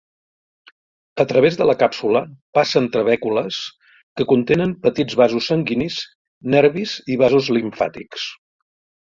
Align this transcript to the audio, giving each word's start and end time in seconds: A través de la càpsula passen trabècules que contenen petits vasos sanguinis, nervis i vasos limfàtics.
A 1.23 1.25
través 1.31 1.57
de 1.59 1.67
la 1.69 1.75
càpsula 1.83 2.21
passen 2.59 2.87
trabècules 2.95 3.59
que 4.21 4.27
contenen 4.33 4.73
petits 4.87 5.19
vasos 5.21 5.51
sanguinis, 5.53 6.01
nervis 6.57 6.97
i 7.17 7.21
vasos 7.27 7.53
limfàtics. 7.61 8.27